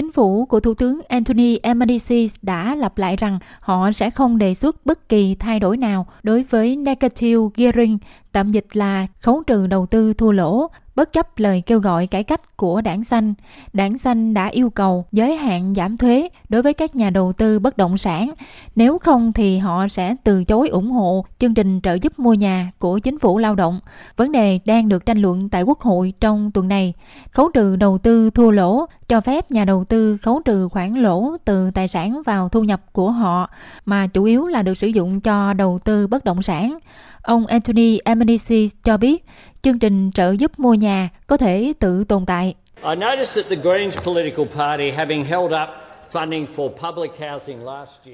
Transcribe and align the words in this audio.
Chính 0.00 0.12
phủ 0.12 0.44
của 0.44 0.60
Thủ 0.60 0.74
tướng 0.74 1.00
Anthony 1.08 1.56
Albanese 1.56 2.16
đã 2.42 2.74
lặp 2.74 2.98
lại 2.98 3.16
rằng 3.16 3.38
họ 3.60 3.92
sẽ 3.92 4.10
không 4.10 4.38
đề 4.38 4.54
xuất 4.54 4.86
bất 4.86 5.08
kỳ 5.08 5.34
thay 5.34 5.60
đổi 5.60 5.76
nào 5.76 6.06
đối 6.22 6.42
với 6.42 6.76
negative 6.76 7.48
gearing, 7.56 7.98
tạm 8.32 8.50
dịch 8.50 8.66
là 8.72 9.06
khấu 9.20 9.42
trừ 9.46 9.66
đầu 9.66 9.86
tư 9.86 10.14
thua 10.14 10.32
lỗ, 10.32 10.70
bất 11.00 11.12
chấp 11.12 11.38
lời 11.38 11.62
kêu 11.66 11.80
gọi 11.80 12.06
cải 12.06 12.24
cách 12.24 12.56
của 12.56 12.80
đảng 12.80 13.04
xanh. 13.04 13.34
Đảng 13.72 13.98
xanh 13.98 14.34
đã 14.34 14.46
yêu 14.46 14.70
cầu 14.70 15.04
giới 15.12 15.36
hạn 15.36 15.74
giảm 15.74 15.96
thuế 15.96 16.28
đối 16.48 16.62
với 16.62 16.74
các 16.74 16.96
nhà 16.96 17.10
đầu 17.10 17.32
tư 17.32 17.58
bất 17.58 17.76
động 17.76 17.98
sản. 17.98 18.32
Nếu 18.76 18.98
không 18.98 19.32
thì 19.32 19.58
họ 19.58 19.88
sẽ 19.88 20.14
từ 20.24 20.44
chối 20.44 20.68
ủng 20.68 20.90
hộ 20.90 21.24
chương 21.38 21.54
trình 21.54 21.80
trợ 21.80 21.94
giúp 21.94 22.18
mua 22.18 22.34
nhà 22.34 22.72
của 22.78 22.98
chính 22.98 23.18
phủ 23.18 23.38
lao 23.38 23.54
động. 23.54 23.80
Vấn 24.16 24.32
đề 24.32 24.58
đang 24.64 24.88
được 24.88 25.06
tranh 25.06 25.18
luận 25.18 25.48
tại 25.48 25.62
Quốc 25.62 25.80
hội 25.80 26.12
trong 26.20 26.50
tuần 26.50 26.68
này. 26.68 26.92
Khấu 27.30 27.50
trừ 27.54 27.76
đầu 27.76 27.98
tư 27.98 28.30
thua 28.30 28.50
lỗ, 28.50 28.86
cho 29.08 29.20
phép 29.20 29.50
nhà 29.50 29.64
đầu 29.64 29.84
tư 29.84 30.16
khấu 30.16 30.42
trừ 30.44 30.68
khoản 30.68 30.94
lỗ 30.94 31.36
từ 31.44 31.70
tài 31.70 31.88
sản 31.88 32.22
vào 32.26 32.48
thu 32.48 32.64
nhập 32.64 32.80
của 32.92 33.10
họ, 33.10 33.50
mà 33.84 34.06
chủ 34.06 34.24
yếu 34.24 34.46
là 34.46 34.62
được 34.62 34.78
sử 34.78 34.86
dụng 34.86 35.20
cho 35.20 35.52
đầu 35.52 35.78
tư 35.84 36.06
bất 36.06 36.24
động 36.24 36.42
sản. 36.42 36.78
Ông 37.22 37.46
Anthony 37.46 37.98
Albanese 37.98 38.56
cho 38.82 38.96
biết 38.96 39.24
chương 39.62 39.78
trình 39.78 40.10
trợ 40.14 40.34
giúp 40.38 40.58
mua 40.58 40.74
nhà 40.74 41.08
có 41.26 41.36
thể 41.36 41.72
tự 41.78 42.04
tồn 42.04 42.26
tại. 42.26 42.54
I 42.82 42.94
noticed 42.94 43.36
that 43.36 43.48
the 43.48 43.56
Greens 43.56 43.98
political 44.04 44.46
party 44.56 44.90
having 44.90 45.24
held 45.24 45.52
up 45.52 45.68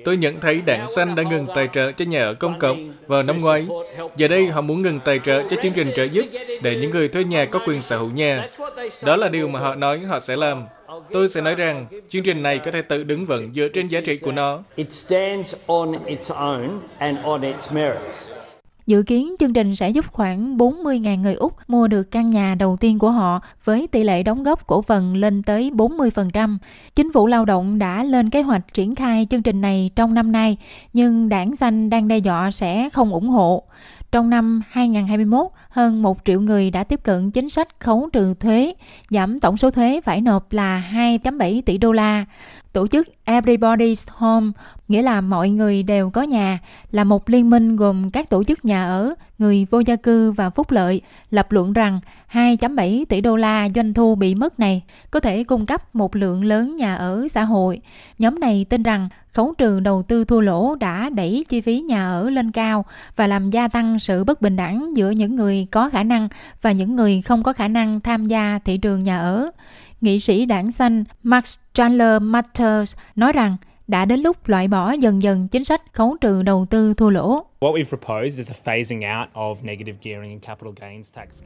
Tôi 0.04 0.16
nhận 0.16 0.40
thấy 0.40 0.62
đảng 0.66 0.88
xanh 0.88 1.14
đã 1.14 1.22
ngừng 1.22 1.46
tài 1.54 1.68
trợ 1.72 1.92
cho 1.92 2.04
nhà 2.04 2.22
ở 2.22 2.34
công 2.34 2.58
cộng 2.58 2.92
vào 3.06 3.22
năm 3.22 3.40
ngoái. 3.40 3.66
Giờ 4.16 4.28
đây 4.28 4.46
họ 4.46 4.60
muốn 4.60 4.82
ngừng 4.82 5.00
tài 5.04 5.20
trợ 5.24 5.42
cho 5.50 5.56
chương 5.62 5.72
trình 5.72 5.88
trợ 5.96 6.02
giúp 6.02 6.24
để 6.62 6.76
những 6.76 6.90
người 6.90 7.08
thuê 7.08 7.24
nhà 7.24 7.44
có 7.44 7.60
quyền 7.66 7.82
sở 7.82 7.98
hữu 7.98 8.10
nhà. 8.10 8.48
Đó 9.04 9.16
là 9.16 9.28
điều 9.28 9.48
mà 9.48 9.60
họ 9.60 9.74
nói 9.74 9.98
họ 9.98 10.20
sẽ 10.20 10.36
làm. 10.36 10.64
Tôi 11.12 11.28
sẽ 11.28 11.40
nói 11.40 11.54
rằng 11.54 11.86
chương 12.08 12.22
trình 12.22 12.42
này 12.42 12.58
có 12.58 12.70
thể 12.70 12.82
tự 12.82 13.04
đứng 13.04 13.26
vững 13.26 13.52
dựa 13.54 13.68
trên 13.68 13.88
giá 13.88 14.00
trị 14.00 14.16
của 14.18 14.32
nó. 14.32 14.62
Dự 18.86 19.02
kiến 19.02 19.34
chương 19.38 19.52
trình 19.52 19.74
sẽ 19.74 19.90
giúp 19.90 20.04
khoảng 20.12 20.56
40.000 20.56 21.20
người 21.20 21.34
Úc 21.34 21.56
mua 21.68 21.88
được 21.88 22.10
căn 22.10 22.30
nhà 22.30 22.54
đầu 22.54 22.76
tiên 22.76 22.98
của 22.98 23.10
họ 23.10 23.40
với 23.64 23.86
tỷ 23.86 24.04
lệ 24.04 24.22
đóng 24.22 24.42
góp 24.42 24.66
cổ 24.66 24.82
phần 24.82 25.16
lên 25.16 25.42
tới 25.42 25.70
40%. 25.70 26.58
Chính 26.94 27.12
phủ 27.12 27.26
lao 27.26 27.44
động 27.44 27.78
đã 27.78 28.02
lên 28.02 28.30
kế 28.30 28.42
hoạch 28.42 28.74
triển 28.74 28.94
khai 28.94 29.26
chương 29.30 29.42
trình 29.42 29.60
này 29.60 29.90
trong 29.96 30.14
năm 30.14 30.32
nay, 30.32 30.56
nhưng 30.92 31.28
đảng 31.28 31.56
xanh 31.56 31.90
đang 31.90 32.08
đe 32.08 32.18
dọa 32.18 32.50
sẽ 32.50 32.90
không 32.90 33.12
ủng 33.12 33.28
hộ. 33.28 33.62
Trong 34.12 34.30
năm 34.30 34.62
2021, 34.70 35.46
hơn 35.68 36.02
1 36.02 36.18
triệu 36.24 36.40
người 36.40 36.70
đã 36.70 36.84
tiếp 36.84 37.00
cận 37.02 37.30
chính 37.30 37.48
sách 37.48 37.68
khấu 37.80 38.08
trừ 38.12 38.34
thuế, 38.34 38.74
giảm 39.10 39.38
tổng 39.38 39.56
số 39.56 39.70
thuế 39.70 40.00
phải 40.00 40.20
nộp 40.20 40.52
là 40.52 40.90
2.7 40.92 41.62
tỷ 41.66 41.78
đô 41.78 41.92
la. 41.92 42.24
Tổ 42.76 42.86
chức 42.86 43.08
Everybody's 43.26 44.06
Home, 44.10 44.46
nghĩa 44.88 45.02
là 45.02 45.20
mọi 45.20 45.50
người 45.50 45.82
đều 45.82 46.10
có 46.10 46.22
nhà, 46.22 46.58
là 46.90 47.04
một 47.04 47.28
liên 47.28 47.50
minh 47.50 47.76
gồm 47.76 48.10
các 48.10 48.30
tổ 48.30 48.44
chức 48.44 48.64
nhà 48.64 48.84
ở, 48.84 49.14
người 49.38 49.66
vô 49.70 49.80
gia 49.80 49.96
cư 49.96 50.32
và 50.32 50.50
phúc 50.50 50.70
lợi, 50.70 51.00
lập 51.30 51.52
luận 51.52 51.72
rằng 51.72 52.00
2.7 52.32 53.04
tỷ 53.08 53.20
đô 53.20 53.36
la 53.36 53.68
doanh 53.74 53.94
thu 53.94 54.14
bị 54.14 54.34
mất 54.34 54.60
này 54.60 54.82
có 55.10 55.20
thể 55.20 55.44
cung 55.44 55.66
cấp 55.66 55.94
một 55.94 56.16
lượng 56.16 56.44
lớn 56.44 56.76
nhà 56.76 56.94
ở 56.94 57.26
xã 57.30 57.44
hội. 57.44 57.80
Nhóm 58.18 58.40
này 58.40 58.66
tin 58.68 58.82
rằng 58.82 59.08
khấu 59.32 59.54
trừ 59.58 59.80
đầu 59.80 60.02
tư 60.02 60.24
thua 60.24 60.40
lỗ 60.40 60.74
đã 60.74 61.10
đẩy 61.10 61.44
chi 61.48 61.60
phí 61.60 61.80
nhà 61.80 62.06
ở 62.06 62.30
lên 62.30 62.52
cao 62.52 62.84
và 63.16 63.26
làm 63.26 63.50
gia 63.50 63.68
tăng 63.68 63.98
sự 63.98 64.24
bất 64.24 64.42
bình 64.42 64.56
đẳng 64.56 64.96
giữa 64.96 65.10
những 65.10 65.36
người 65.36 65.66
có 65.70 65.88
khả 65.88 66.02
năng 66.02 66.28
và 66.62 66.72
những 66.72 66.96
người 66.96 67.22
không 67.22 67.42
có 67.42 67.52
khả 67.52 67.68
năng 67.68 68.00
tham 68.00 68.24
gia 68.24 68.58
thị 68.64 68.78
trường 68.78 69.02
nhà 69.02 69.18
ở 69.18 69.50
nghị 70.00 70.20
sĩ 70.20 70.46
đảng 70.46 70.72
xanh 70.72 71.04
Max 71.22 71.58
Chandler 71.74 72.22
Matters 72.22 72.96
nói 73.16 73.32
rằng 73.32 73.56
đã 73.88 74.04
đến 74.04 74.20
lúc 74.20 74.48
loại 74.48 74.68
bỏ 74.68 74.92
dần 74.92 75.22
dần 75.22 75.48
chính 75.48 75.64
sách 75.64 75.82
khấu 75.92 76.16
trừ 76.20 76.42
đầu 76.42 76.66
tư 76.70 76.94
thua 76.94 77.10
lỗ. 77.10 77.44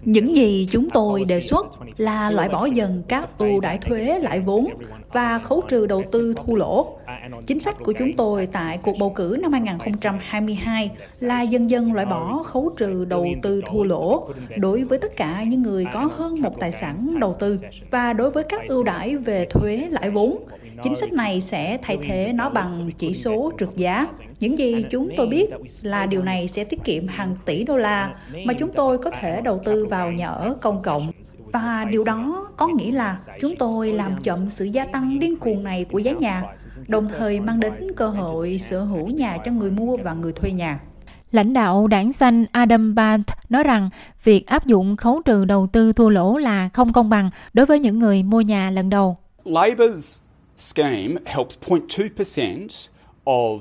Những 0.02 0.36
gì 0.36 0.68
chúng 0.72 0.90
tôi 0.90 1.24
đề 1.28 1.40
xuất 1.40 1.66
là 1.96 2.30
loại 2.30 2.48
bỏ 2.48 2.64
dần 2.64 3.02
các 3.08 3.38
ưu 3.38 3.60
đãi 3.60 3.78
thuế 3.78 4.18
lãi 4.22 4.40
vốn 4.40 4.68
và 5.12 5.38
khấu 5.38 5.62
trừ 5.68 5.86
đầu 5.86 6.02
tư 6.12 6.34
thua 6.46 6.54
lỗ. 6.54 6.98
Chính 7.46 7.60
sách 7.60 7.76
của 7.78 7.92
chúng 7.98 8.16
tôi 8.16 8.46
tại 8.46 8.78
cuộc 8.82 8.98
bầu 8.98 9.10
cử 9.10 9.36
năm 9.42 9.52
2022 9.52 10.90
là 11.20 11.42
dần 11.42 11.70
dần 11.70 11.92
loại 11.92 12.06
bỏ 12.06 12.42
khấu 12.42 12.70
trừ 12.78 13.04
đầu 13.04 13.26
tư 13.42 13.62
thua 13.66 13.84
lỗ 13.84 14.28
đối 14.56 14.84
với 14.84 14.98
tất 14.98 15.16
cả 15.16 15.42
những 15.46 15.62
người 15.62 15.84
có 15.92 16.10
hơn 16.16 16.42
một 16.42 16.60
tài 16.60 16.72
sản 16.72 16.98
đầu 17.20 17.34
tư 17.38 17.58
và 17.90 18.12
đối 18.12 18.30
với 18.30 18.44
các 18.44 18.60
ưu 18.68 18.82
đãi 18.82 19.16
về 19.16 19.46
thuế, 19.50 19.88
lãi 19.90 20.10
vốn. 20.10 20.44
Chính 20.82 20.94
sách 20.94 21.12
này 21.12 21.40
sẽ 21.40 21.78
thay 21.82 21.98
thế 22.02 22.32
nó 22.34 22.50
bằng 22.50 22.90
chỉ 22.98 23.14
số 23.14 23.52
trượt 23.58 23.68
giá. 23.76 24.06
Những 24.40 24.58
gì 24.58 24.84
chúng 24.90 25.08
tôi 25.16 25.26
biết 25.26 25.50
là 25.82 26.06
điều 26.06 26.22
này 26.22 26.48
sẽ 26.48 26.64
tiết 26.64 26.84
kiệm 26.84 27.02
hàng 27.08 27.36
tỷ 27.44 27.64
đô 27.64 27.76
la 27.76 28.14
mà 28.44 28.54
chúng 28.54 28.70
tôi 28.72 28.98
có 28.98 29.10
thể 29.20 29.40
đầu 29.40 29.60
tư 29.64 29.86
vào 29.86 30.12
nhà 30.12 30.26
ở 30.26 30.56
công 30.62 30.82
cộng. 30.82 31.12
Và 31.52 31.86
điều 31.90 32.04
đó 32.04 32.48
có 32.56 32.68
nghĩa 32.68 32.92
là 32.92 33.18
chúng 33.40 33.56
tôi 33.56 33.92
làm 33.92 34.20
chậm 34.20 34.50
sự 34.50 34.64
gia 34.64 34.84
tăng 34.84 35.18
điên 35.18 35.36
cuồng 35.36 35.64
này 35.64 35.84
của 35.92 35.98
giá 35.98 36.12
nhà, 36.12 36.42
đồng 36.88 37.08
thời 37.18 37.40
mang 37.40 37.60
đến 37.60 37.72
cơ 37.96 38.08
hội 38.08 38.58
sở 38.58 38.78
hữu 38.78 39.06
nhà 39.06 39.38
cho 39.44 39.52
người 39.52 39.70
mua 39.70 39.96
và 39.96 40.14
người 40.14 40.32
thuê 40.32 40.50
nhà. 40.50 40.80
Lãnh 41.32 41.52
đạo 41.52 41.86
đảng 41.86 42.12
xanh 42.12 42.46
Adam 42.52 42.94
Bant 42.94 43.26
nói 43.48 43.64
rằng 43.64 43.90
việc 44.24 44.46
áp 44.46 44.66
dụng 44.66 44.96
khấu 44.96 45.22
trừ 45.22 45.44
đầu 45.44 45.66
tư 45.66 45.92
thua 45.92 46.08
lỗ 46.08 46.36
là 46.36 46.68
không 46.68 46.92
công 46.92 47.10
bằng 47.10 47.30
đối 47.52 47.66
với 47.66 47.78
những 47.78 47.98
người 47.98 48.22
mua 48.22 48.40
nhà 48.40 48.70
lần 48.70 48.90
đầu. 48.90 49.16
Labour's 49.44 50.20
scheme 50.60 51.14
helps 51.26 51.58
0.2% 51.66 52.88
of 53.24 53.60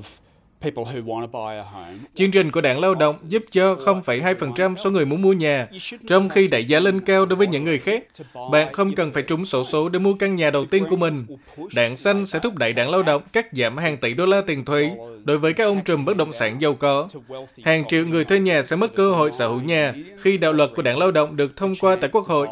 Chương 2.14 2.30
trình 2.30 2.50
của 2.50 2.60
đảng 2.60 2.80
lao 2.80 2.94
động 2.94 3.14
giúp 3.28 3.42
cho 3.50 3.74
0,2% 3.74 4.76
số 4.76 4.90
người 4.90 5.04
muốn 5.04 5.22
mua 5.22 5.32
nhà, 5.32 5.68
trong 6.08 6.28
khi 6.28 6.48
đẩy 6.48 6.64
giá 6.64 6.80
lên 6.80 7.00
cao 7.00 7.26
đối 7.26 7.36
với 7.36 7.46
những 7.46 7.64
người 7.64 7.78
khác. 7.78 8.04
Bạn 8.52 8.72
không 8.72 8.94
cần 8.94 9.12
phải 9.12 9.22
trúng 9.22 9.44
sổ 9.44 9.64
số 9.64 9.88
để 9.88 9.98
mua 9.98 10.14
căn 10.14 10.36
nhà 10.36 10.50
đầu 10.50 10.64
tiên 10.64 10.84
của 10.90 10.96
mình. 10.96 11.14
Đảng 11.74 11.96
xanh 11.96 12.26
sẽ 12.26 12.38
thúc 12.38 12.54
đẩy 12.54 12.72
đảng 12.72 12.90
lao 12.90 13.02
động 13.02 13.22
cắt 13.32 13.46
giảm 13.52 13.76
hàng 13.76 13.96
tỷ 13.96 14.14
đô 14.14 14.26
la 14.26 14.40
tiền 14.46 14.64
thuế 14.64 14.90
đối 15.26 15.38
với 15.38 15.52
các 15.52 15.64
ông 15.64 15.80
trùm 15.84 16.04
bất 16.04 16.16
động 16.16 16.32
sản 16.32 16.60
giàu 16.60 16.72
có. 16.80 17.08
Hàng 17.64 17.84
triệu 17.88 18.06
người 18.06 18.24
thuê 18.24 18.38
nhà 18.38 18.62
sẽ 18.62 18.76
mất 18.76 18.94
cơ 18.94 19.10
hội 19.12 19.30
sở 19.30 19.48
hữu 19.48 19.60
nhà 19.60 19.94
khi 20.18 20.38
đạo 20.38 20.52
luật 20.52 20.70
của 20.76 20.82
đảng 20.82 20.98
lao 20.98 21.10
động 21.10 21.36
được 21.36 21.56
thông 21.56 21.74
qua 21.80 21.96
tại 22.00 22.10
Quốc 22.12 22.24
hội. 22.26 22.48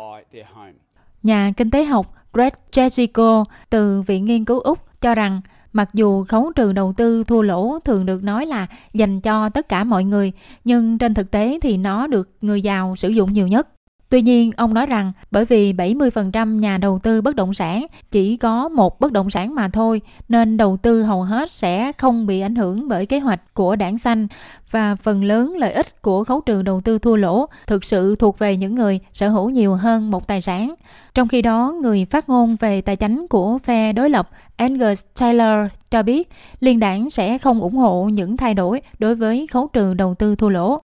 Nhà 1.22 1.52
kinh 1.56 1.70
tế 1.70 1.84
học 1.84 2.17
Greg 2.32 2.52
Jessico 2.72 3.44
từ 3.70 4.02
Viện 4.02 4.24
Nghiên 4.24 4.44
cứu 4.44 4.60
Úc 4.60 4.78
cho 5.00 5.14
rằng 5.14 5.40
mặc 5.72 5.88
dù 5.94 6.24
khấu 6.24 6.52
trừ 6.56 6.72
đầu 6.72 6.92
tư 6.96 7.24
thua 7.24 7.42
lỗ 7.42 7.78
thường 7.78 8.06
được 8.06 8.22
nói 8.22 8.46
là 8.46 8.66
dành 8.94 9.20
cho 9.20 9.48
tất 9.48 9.68
cả 9.68 9.84
mọi 9.84 10.04
người, 10.04 10.32
nhưng 10.64 10.98
trên 10.98 11.14
thực 11.14 11.30
tế 11.30 11.58
thì 11.62 11.76
nó 11.76 12.06
được 12.06 12.30
người 12.40 12.62
giàu 12.62 12.96
sử 12.96 13.08
dụng 13.08 13.32
nhiều 13.32 13.48
nhất. 13.48 13.68
Tuy 14.10 14.22
nhiên, 14.22 14.50
ông 14.56 14.74
nói 14.74 14.86
rằng 14.86 15.12
bởi 15.30 15.44
vì 15.44 15.72
70% 15.72 16.56
nhà 16.58 16.78
đầu 16.78 16.98
tư 16.98 17.22
bất 17.22 17.36
động 17.36 17.54
sản 17.54 17.86
chỉ 18.10 18.36
có 18.36 18.68
một 18.68 19.00
bất 19.00 19.12
động 19.12 19.30
sản 19.30 19.54
mà 19.54 19.68
thôi, 19.68 20.00
nên 20.28 20.56
đầu 20.56 20.76
tư 20.76 21.02
hầu 21.02 21.22
hết 21.22 21.50
sẽ 21.50 21.92
không 21.92 22.26
bị 22.26 22.40
ảnh 22.40 22.54
hưởng 22.54 22.88
bởi 22.88 23.06
kế 23.06 23.18
hoạch 23.18 23.54
của 23.54 23.76
đảng 23.76 23.98
xanh 23.98 24.26
và 24.70 24.96
phần 24.96 25.24
lớn 25.24 25.56
lợi 25.58 25.72
ích 25.72 26.02
của 26.02 26.24
khấu 26.24 26.40
trừ 26.40 26.62
đầu 26.62 26.80
tư 26.80 26.98
thua 26.98 27.16
lỗ 27.16 27.46
thực 27.66 27.84
sự 27.84 28.16
thuộc 28.16 28.38
về 28.38 28.56
những 28.56 28.74
người 28.74 29.00
sở 29.12 29.28
hữu 29.28 29.50
nhiều 29.50 29.74
hơn 29.74 30.10
một 30.10 30.26
tài 30.26 30.40
sản. 30.40 30.74
Trong 31.14 31.28
khi 31.28 31.42
đó, 31.42 31.74
người 31.82 32.04
phát 32.04 32.28
ngôn 32.28 32.56
về 32.56 32.80
tài 32.80 32.96
chính 32.96 33.26
của 33.30 33.58
phe 33.58 33.92
đối 33.92 34.10
lập 34.10 34.30
Angus 34.56 35.04
Taylor 35.20 35.70
cho 35.90 36.02
biết 36.02 36.28
liên 36.60 36.80
đảng 36.80 37.10
sẽ 37.10 37.38
không 37.38 37.60
ủng 37.60 37.76
hộ 37.76 38.04
những 38.04 38.36
thay 38.36 38.54
đổi 38.54 38.80
đối 38.98 39.14
với 39.14 39.46
khấu 39.46 39.68
trừ 39.72 39.94
đầu 39.94 40.14
tư 40.14 40.36
thua 40.36 40.48
lỗ. 40.48 40.80